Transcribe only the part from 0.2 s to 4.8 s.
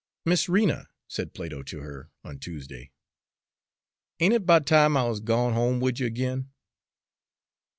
"Miss Rena," said Plato to her on Tuesday, "ain't it 'bout